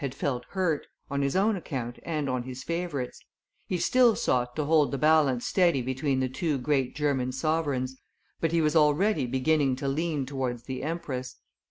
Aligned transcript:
had 0.01 0.15
felt 0.15 0.43
hurt, 0.49 0.87
on 1.11 1.21
his 1.21 1.35
own 1.35 1.55
account 1.55 1.99
and 2.01 2.27
on 2.27 2.41
his 2.41 2.63
favorite's; 2.63 3.21
he 3.67 3.77
still 3.77 4.15
sought 4.15 4.55
to 4.55 4.65
hold 4.65 4.89
the 4.91 4.97
balance 4.97 5.45
steady 5.45 5.79
between 5.79 6.19
the 6.19 6.27
two 6.27 6.57
great 6.57 6.95
German 6.95 7.31
sovereigns, 7.31 8.01
but 8.39 8.51
he 8.51 8.61
was 8.61 8.75
already 8.75 9.27
beginning 9.27 9.75
to 9.75 9.87
lean 9.87 10.25
towards 10.25 10.63
the 10.63 10.81
empress. 10.81 11.35